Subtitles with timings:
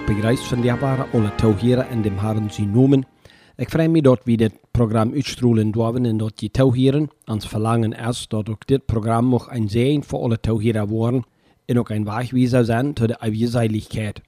[0.00, 3.06] reis van leerbare alle touwheren in dem Herren zijn noemen.
[3.56, 7.92] Ik freue mich dort wie dit Programm uitstrahlen dürfen en dat die touwheren ons verlangen
[7.92, 11.24] is dat ook dit Programm nog een zegen voor alle touwheren worden
[11.64, 14.20] en ook een wegwijzer zijn tot de eeuwigheid.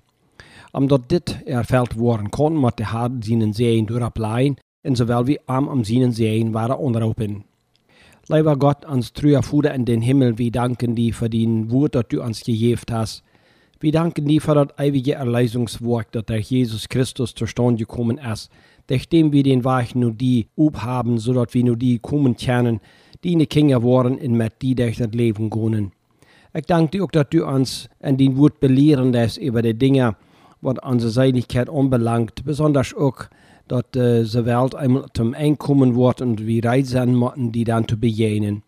[0.73, 5.69] Omdat dit erfüllt worden kon, moet de Herr zijn zegen durchbleiben en zowel wie am
[5.69, 7.45] am seinen zegen waren onderhopen.
[8.27, 12.05] Lieber Gott, ans treuer Vater in den Himmel, wir danken dir für den Wort, das
[12.09, 13.24] du uns gegeben hast.
[13.85, 18.51] Wir danken dir für das ewige Erlösungswerk, das der Jesus Christus zustande gekommen ist,
[18.89, 22.81] nachdem wir den Weg nur die haben, so dass wir nur die kommen können,
[23.23, 25.93] die eine Kinder waren und mit die durch das Leben gehen.
[26.55, 30.17] Ich danke dir auch, dass du uns in den Wort belehren lässt über die Dinge,
[30.63, 33.27] was unsere Seligkeit anbelangt, besonders auch,
[33.69, 37.99] dass äh, die Welt einmal zum Einkommen wird und wir reisen müssen, die dann zu
[37.99, 38.63] begegnen.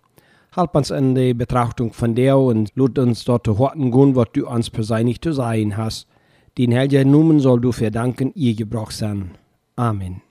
[0.56, 4.48] Halb uns in die Betrachtung von dir und lud uns dort horten gehen, was du
[4.48, 6.08] uns persönlich zu sein hast.
[6.56, 9.32] Den Herrn Numen soll du für danken, ihr Gebrauch sein.
[9.76, 10.22] Amen.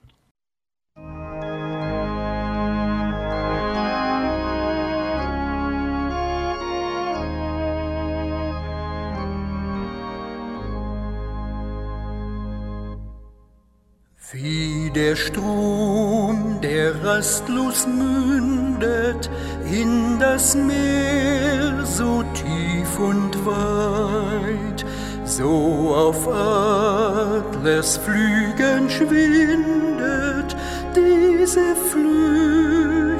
[14.32, 19.30] Wie der Strom, der rastlos mündet
[19.72, 24.84] in das Meer, so tief und weit,
[25.24, 30.56] so auf Adlers Flügen schwindet
[30.94, 33.16] diese flüchtige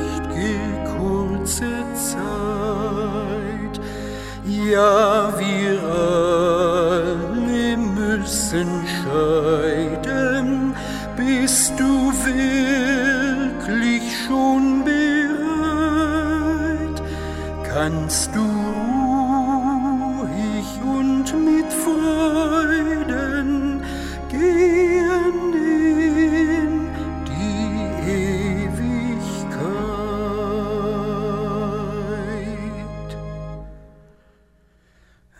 [0.96, 3.80] kurze Zeit.
[4.46, 8.68] Ja, wir alle müssen
[9.02, 10.74] scheiden,
[11.16, 12.75] bist du wirklich
[17.78, 18.40] Kannst du
[20.00, 23.50] ruhig und mit Freuden
[24.30, 26.88] gehen in
[27.28, 27.68] die
[28.08, 29.12] Ewigkeit?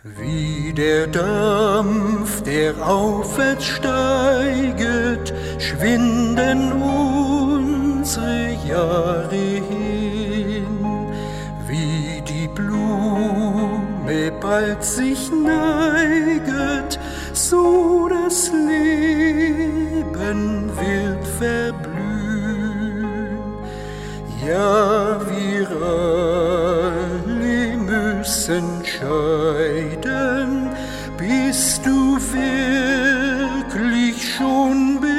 [0.03, 10.06] Wie der Dampf, der aufwärts steiget, schwinden unsere Jahre hin,
[14.39, 16.99] bald sich neiget,
[17.33, 19.97] so das Leben
[20.75, 21.97] wird verblühen.
[24.45, 30.69] Ja, wir alle müssen scheiden,
[31.17, 35.17] bist du wirklich schon bereit?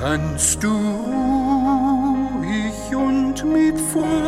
[0.00, 0.70] Kannst du
[2.40, 4.27] ruhig und mit Freuden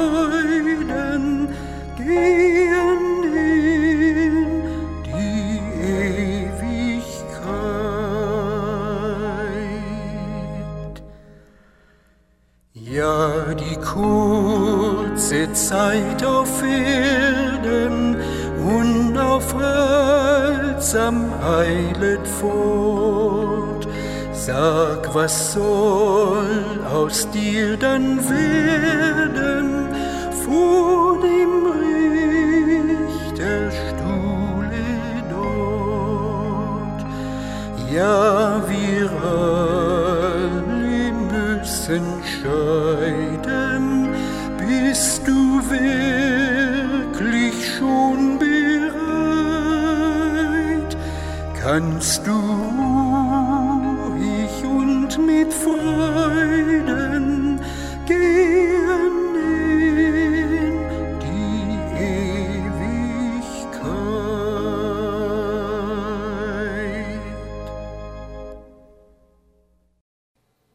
[22.10, 23.86] eilet fort.
[24.32, 29.88] Sag, was soll aus dir dann werden
[30.44, 31.66] vor dem
[33.26, 34.86] Richterstuhle
[35.30, 37.04] dort?
[37.92, 44.08] Ja, wir alle müssen scheiden,
[44.58, 46.29] bist du wirklich
[51.62, 53.44] Kannst du ruhig
[54.64, 56.80] und mit Freuden
[58.06, 60.72] gehen in
[61.20, 62.80] die Ewigkeit?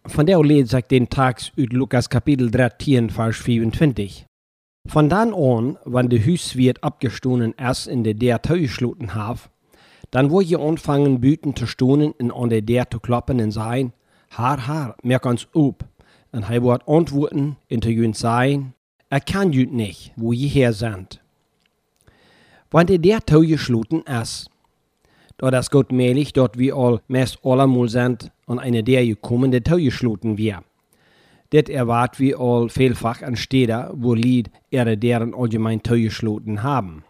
[0.06, 4.28] Von der leed sagt den Tags ut Lukas Kapitel 13, Vers 24.
[4.88, 9.16] Von dann an, wann de Hüs wird abgestohlen erst in der der Teuschluten
[10.16, 13.92] dann wo je anfangen büten zu stohnen und an der zu kloppen und sein,
[14.30, 15.84] haar haar, merk uns up.
[16.32, 18.74] Und hij wird antworten und zu jünt sein,
[19.10, 21.22] er kann jünt nicht, wo je her sind.
[22.72, 24.50] Wann der der Teuschluten ist,
[25.36, 29.64] da das Gott mählich, dort wir all mest allemal sind, an eine der gekommen, der
[29.64, 30.64] Teuschluten wir.
[31.52, 37.04] Det erwart wir all vielfach an Städter, wo Lied ihre deren allgemein Teuschluten haben.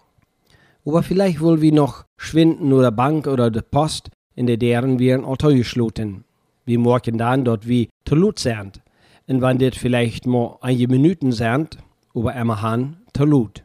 [0.85, 5.25] Aber vielleicht wollen wir noch Schwinden oder Bank oder de Post, in der deren wir
[5.25, 6.25] all Teuschluten.
[6.65, 8.81] Wir morgen dann dort wie zu Lut sind.
[9.27, 11.79] Und wenn das vielleicht mal einige Minuten sind,
[12.13, 13.63] aber immer han zu Lut.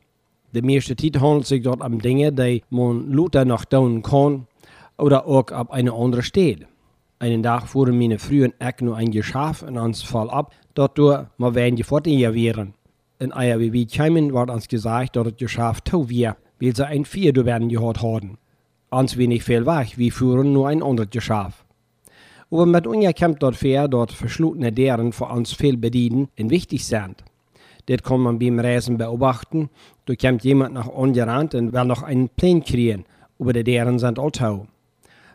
[0.53, 4.47] De meeste tijd handelt zich dort om dingen die man Luther nog doen kan
[4.99, 6.67] oder auch op eine andere stad.
[7.19, 11.29] Einen Tag fuhren meine frühen Eck nur ein Geschaf in uns Fall ab, dort du
[11.37, 12.75] mal werden die fort hier wären.
[13.19, 17.05] In eier wie kämen, wird uns gesagt, dort das Geschaf tau wir, weil sie ein
[17.05, 18.39] Vier werden gehört haben.
[18.91, 21.65] Uns wenig viel weg, wir fuhren nur ein anderes Geschaf.
[22.51, 26.85] Aber mit uns kommt dort fair, dort verschlutene deren für uns viel bedienen und wichtig
[26.85, 27.23] sind.
[27.87, 29.71] Das kann man beim Reisen beobachten.
[30.07, 33.05] Da kommt jemand nach ungerannt und will noch einen Plan kriegen,
[33.39, 34.67] aber die deren sind alltau.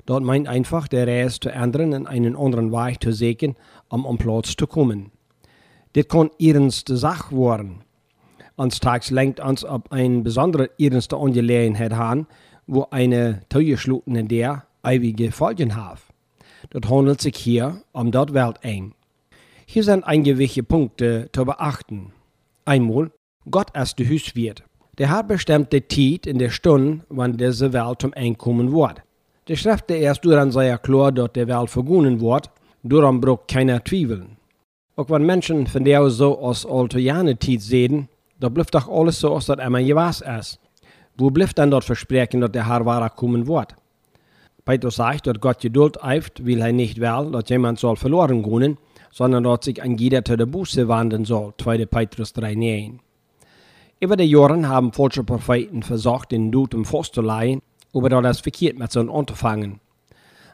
[0.05, 3.55] Dort meint einfach, der Reis zu ändern und einen anderen Weg zu suchen,
[3.89, 5.11] um am Platz zu kommen.
[5.93, 7.84] Das kann ernste Sache werden.
[8.57, 12.25] Uns tags lenkt uns ab eine besondere ernste Angelegenheit an,
[12.67, 15.99] wo eine Teuerschluten in der ewige Folgen hat.
[16.69, 18.93] Das handelt sich hier um dort Welt eng.
[19.65, 22.13] Hier sind einige Punkte zu beachten.
[22.63, 23.11] Einmal,
[23.49, 24.63] Gott ist der Hüswirt.
[24.97, 29.01] Der hat bestimmt die Zeit in der Stunde, wann diese Welt zum Ende kommen wird.
[29.47, 32.49] Die Schrift erst daran sei klar, dass der Welt vergunnen wird,
[32.83, 34.37] daran braucht keiner zweifeln.
[34.95, 37.03] Auch wenn Menschen von der so aus alte
[37.39, 38.07] Zeit sehen,
[38.39, 40.59] da bleibt doch alles so, als das immer gewas ist.
[41.17, 43.75] Wo bleibt dann dort Versprechen, dass der Herr wahrer kommen wird?
[44.65, 48.77] Petrus sagt, dass Gott Geduld eift, will er nicht will, dass jemand soll verloren gehen,
[49.11, 51.53] sondern dass sich ein jeder zu der Buße wandern soll.
[51.61, 51.85] 2.
[51.85, 52.99] Petrus 3,9.
[54.01, 57.61] Über die Jahre haben falsche Propheten versucht, den Tod im Fuß zu leihen,
[57.93, 59.79] aber das verkehrt mit so einem Unterfangen.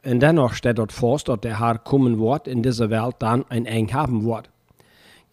[0.06, 3.66] Und dennoch steht dort fest, dass der Herr kommen wird, in dieser Welt dann ein
[3.66, 4.50] Eng haben wird.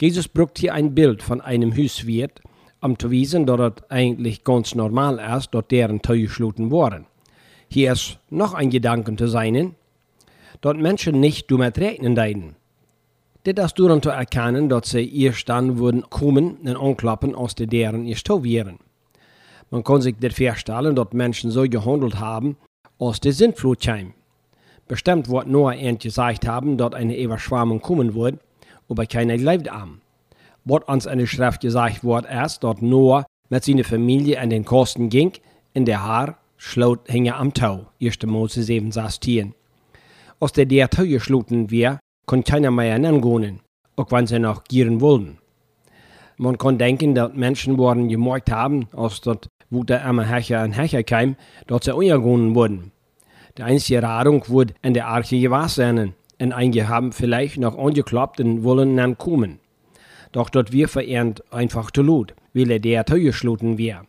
[0.01, 2.41] Jesus braucht hier ein Bild von einem Hüswirt,
[2.81, 7.07] um zu wissen, dass es eigentlich ganz normal ist, dass deren Tür geschlossen wurden.
[7.69, 9.75] Hier ist noch ein Gedanke zu sein,
[10.61, 12.55] dass Menschen nicht damit rechnen deuten.
[13.45, 17.67] Dit ist daran zu erkennen, dass sie erst dann würden kommen und anklappen, als die
[17.67, 18.79] deren erst wären.
[19.71, 22.57] Man kann sich das vorstellen, dass Menschen so gehandelt haben,
[22.99, 23.89] als die Sintflut.
[24.87, 28.39] Bestimmt wird Noah end gesagt haben, dass eine Überschwemmung kommen wird,
[28.89, 30.01] aber keiner glaubt an.
[30.65, 34.65] Was uns in der Schrift gesagt wird, ist, dass Noah mit seiner Familie an den
[34.65, 35.33] Kosten ging,
[35.73, 38.23] in der Haar schlot hing am Tau, 1.
[38.27, 39.55] Mose 7, 16.
[40.41, 43.61] Als der der Tau geschloten wir, kann keiner mehr hingehen,
[43.97, 45.39] auch wenn sie noch gieren wollen.
[46.37, 51.03] Man kann denken, dass Menschen worden gemerkt haben, als dort, der immer Hecher und Hecher
[51.03, 51.37] kam,
[51.67, 52.93] dass sie untergehen wurden.
[53.57, 58.65] Die einzige Radung wurde in der Arche gewesen und einige haben vielleicht noch angeklappt und
[58.65, 59.59] wollen kommen.
[60.33, 64.05] Doch dort wir verehrt einfach zu Lot, weil er der Tür geschloten wir.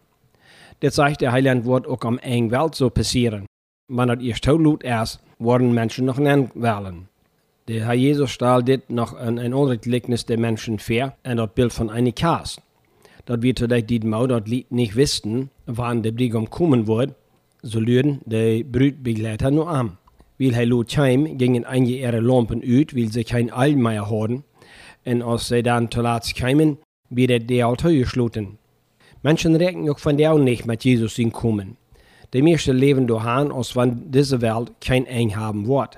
[0.81, 3.45] Das zeigt der Heiland wird auch am engen Welt so passieren.
[3.87, 7.07] Wenn das erst Tod ist, worden Menschen noch nennen wollen.
[7.67, 11.53] Der Herr Jesus stahl dit noch ein, ein anderes Gleichnis der Menschen fair, und das
[11.53, 12.61] Bild von einer Kast.
[13.25, 17.13] Dat wir zudem die Mau Lied nicht wussten, wann der Bräutigam kommen wird,
[17.61, 19.98] so lüden die Brütbegleiter nur am.
[20.39, 24.44] Weil er lot heim, gingen einige ihre Lampen ut, weil sie kein Öl mehr hatten,
[25.06, 26.78] und als sie dann zu Latz kamen,
[27.09, 28.57] wird der Altar geschlossen.
[29.21, 31.78] Menschen rechnen auch von der nicht mit Jesus in kommen.
[32.33, 35.97] Die meisten leben daran, als wenn diese Welt kein Eng haben wird.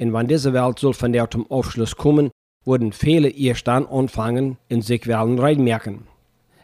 [0.00, 2.30] Und wenn diese Welt soll von der zum Aufschluss kommen,
[2.64, 6.06] würden viele erst dann anfangen und sich werden reinmerken.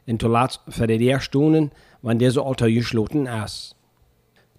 [0.07, 1.71] Und zuletzt für die Stunden,
[2.03, 3.77] wenn diese Altar geschlossen ist.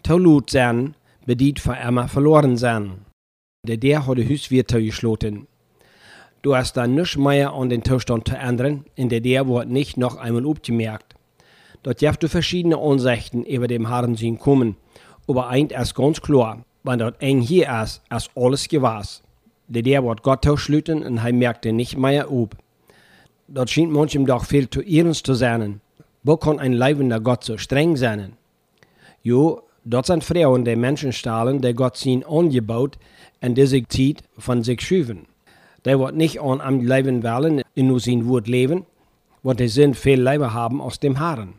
[0.03, 3.05] Taulut sein, bedient für immer verloren sein.
[3.67, 5.47] Der der hat die Hüswirte geschlossen.
[6.41, 9.97] Du hast dann nichts mehr an den Zustand zu ändern, in der der wird nicht
[9.97, 11.15] noch einmal abgemerkt.
[11.81, 14.75] Dort darfst du verschiedene Ansichten über dem Herrn sehen kommen,
[15.27, 19.23] aber eint ist ganz klar, wenn dort eng hier ist, ist alles gewas.
[19.67, 22.55] Der der wird Gott schlüten und er merkte nicht mehr ob.
[23.47, 25.81] Dort schien manchem doch viel zu ernst zu sein.
[26.23, 28.33] Wo kann ein leibender Gott so streng sein?
[29.23, 32.97] Jo, dort sind Frauen, die Menschen stahlen, die Gott sie angebaut
[33.41, 35.27] und die sich zieht von sich schüven.
[35.85, 38.85] Der wird nicht an am Leben wollen, in nur sein Wort leben,
[39.43, 41.53] weil die sind viel Leiber haben aus dem Haaren.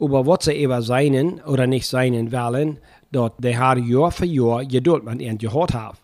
[0.00, 2.78] Aber was sie eben seinen oder nicht seinen wollen,
[3.12, 5.96] dort der Herr Jahr für Jahr Geduld mit ihnen gehört hat.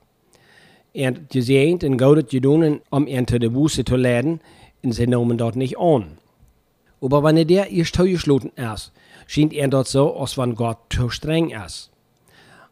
[0.95, 4.41] Und gesehen und gaudet gedonen, um ihn zu der Buße zu leiten,
[4.83, 6.19] und sie nehmen dort nicht an.
[7.05, 8.91] Aber wenn der erst geschlossen ist,
[9.27, 11.91] scheint er dort so, als wenn Gott zu streng ist.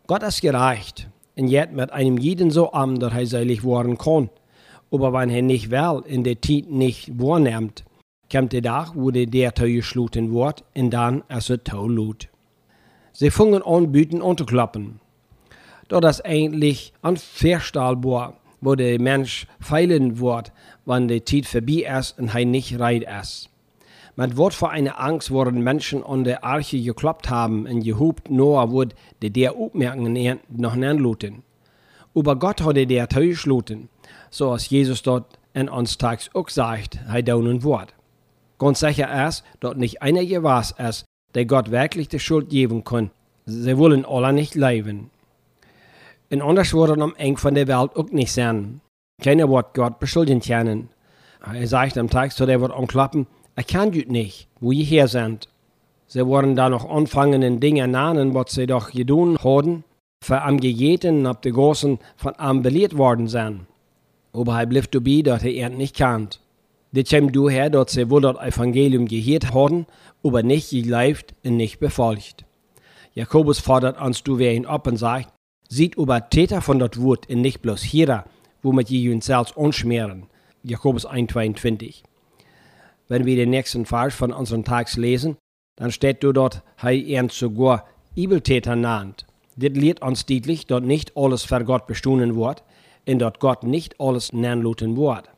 [0.07, 4.31] Gott ist gereicht, und jetzt mit einem jeden so arm, dass er selig werden kann.
[4.91, 7.85] Aber wenn er nicht will, in der Zeit nicht wahrnimmt,
[8.31, 12.29] kommt der Tag, wo der Tau geschlossen wird, und dann ist Tau lut.
[13.13, 14.99] Sie fangen an, Büten anzuklappen.
[15.89, 20.53] Das ist eigentlich unvorstellbar, wo der Mensch feilen wird,
[20.87, 23.52] wenn die Zeit vorbei ist und er nicht reit ist.
[24.15, 28.71] Mit Wort vor einer Angst wurden Menschen an der Arche gekloppt haben und gehupt Noah
[28.71, 31.43] wurde der der Aufmerkungen noch luten.
[32.15, 33.89] Aber Gott hatte der Täuschluten,
[34.29, 37.95] so als Jesus dort in uns tags auch sagt, er daunen Wort.
[38.59, 43.11] Ganz sicher ist, dass nicht einer gewas ist, der Gott wirklich die Schuld geben kann.
[43.47, 45.11] Sie wollen alle nicht leben.
[46.31, 48.83] Und anders wurde am eng von der Welt auch nicht sein.
[49.23, 50.91] Keiner wird Gott beschuldigen können.
[51.41, 55.09] Er sagt am Tag, so der wird anklappen, er kann das nicht, wo ihr her
[55.09, 55.49] sind.
[56.07, 59.85] Sie wollen da noch anfangen, in Dinge nahen, was sie doch getan haben,
[60.23, 63.67] für am Gegeten ab der Großen von am belehrt worden sind.
[64.33, 66.41] Aber er blieb dabei, dass er ihn nicht kannt.
[66.93, 69.87] Das kommt daher, dass sie wohl das Evangelium gehört haben,
[70.23, 72.45] aber nicht geglaubt und nicht befolgt.
[73.15, 75.33] Jakobus fordert uns du wer ihn ab und sagt,
[75.69, 78.25] sieht über Täter von dort Wort und nicht bloß Hierer,
[78.63, 80.25] womit ihr uns selbst unschmieren.
[80.63, 82.03] Jakobus 1,22.
[83.13, 85.37] Wenn wir den nächsten Vers von unseren Tags lesen,
[85.77, 87.85] dann steht dort, er ihn sogar
[88.17, 89.27] Übeltäter nannt.
[89.55, 92.63] Das lehrt uns deutlich, dass nicht alles für Gott bestunden wird,
[93.07, 95.29] und dass Gott nicht alles nennluten wird.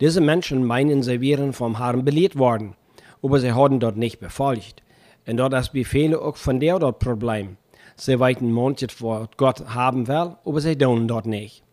[0.00, 2.74] Diese Menschen meinen, sie wären vom Herrn belehrt worden,
[3.22, 4.82] aber sie haben dort nicht befolgt.
[5.26, 7.58] Und dort ist Befehle auch von der dort Problem.
[7.96, 11.64] Sie weiten manches, was Gott haben will, aber sie tun dort nicht.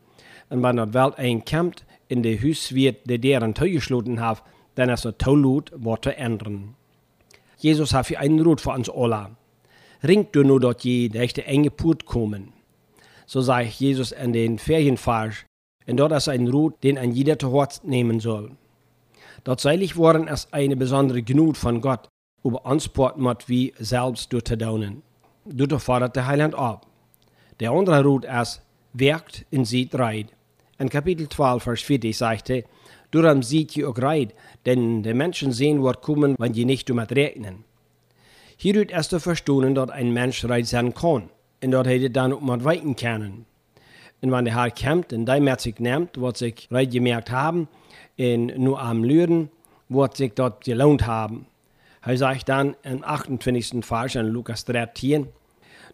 [0.49, 4.43] Und wenn dort Welt einkommt, in der Hüs wird, der deren zugeschlossen hat,
[4.75, 6.75] dann ist es tollut, was zu ändern.
[7.57, 9.31] Jesus hat für einen Rot für uns alle.
[10.03, 12.53] Ringt du nur dort je, der echte enge Put kommen.
[13.25, 15.45] So sagt Jesus in den Ferienfarsch,
[15.87, 18.51] und dort ist ein Rot, den ein jeder zu Hort nehmen soll.
[19.43, 22.07] Dort seilig worden ist eine besondere Gnut von Gott,
[22.43, 25.03] über uns Portmott wie selbst durch zu daunen.
[25.45, 26.85] Dort fordert der Heiland ab.
[27.59, 28.61] Der andere Rot ist,
[28.93, 30.27] wirkt in sieht reit.
[30.77, 32.63] In Kapitel 12, Vers 40 sagte,
[33.11, 34.33] Darum sieht ihr auch reit,
[34.65, 37.65] denn die Menschen sehen wird kommen, wenn je nicht damit rechnen.
[38.57, 41.29] Hier wird erst zu verstehen, dass ein Mensch reit sein kann,
[41.63, 43.45] und dort hätte dann auch mal weiten können.
[44.21, 47.67] Und wenn der Herr kommt und die mit sich nimmt, wird sich reit gemerkt haben,
[48.17, 49.49] und nur am Lüren,
[49.89, 51.47] wird sich dort gelohnt haben.
[52.03, 53.83] Er sagt dann im 28.
[53.83, 55.27] Vers in Lukas 13,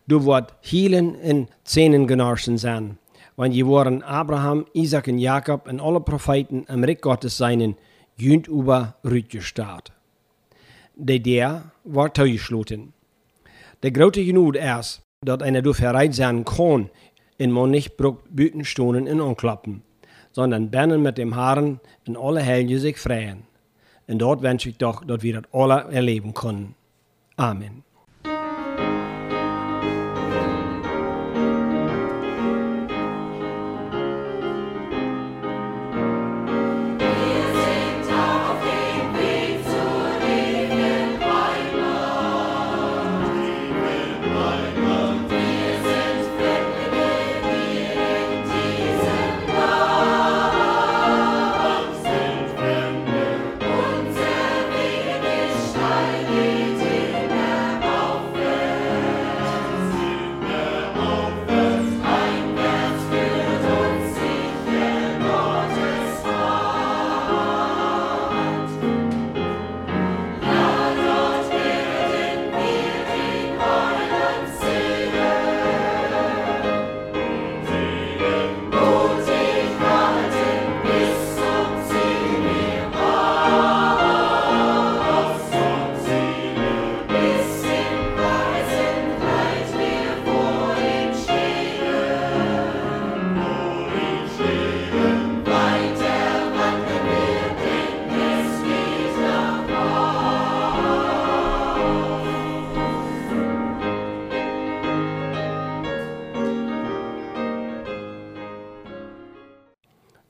[0.07, 2.97] du wirst hielen in Zähnen genossen sein,
[3.37, 7.75] wenn je waren Abraham, Isaac und Jakob und alle Propheten am Reich Gottes seinen,
[8.17, 9.91] jünd über Rütgestaat.
[10.95, 12.93] Der der war zugeschlossen.
[13.83, 16.89] Der große Genug ist, dass einer durch bereit sein kann,
[17.37, 19.83] in man nicht Bütenstunden in anklappen,
[20.31, 23.43] sondern bennen mit dem Haaren in alle Helge sich freien.
[24.07, 26.73] Und dort wünsche ich doch, dass wir das alle erleben können.
[27.35, 27.83] Amen.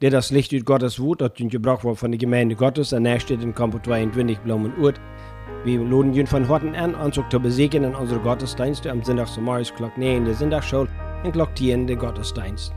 [0.01, 3.19] Der das Licht ut Gottes Wut, das gebraucht wird von der Gemeinde Gottes, an der
[3.19, 4.99] steht in Kampo 22 Blumen Urt.
[5.63, 9.45] Wir laden ihn von Horten an, uns zu besegnen in unsere Gottesdienste am Sonntag zum
[9.45, 10.89] Morgens Glock 9 in der Sonntagsschule
[11.23, 12.73] und Glock 10 in der Gottesdienst.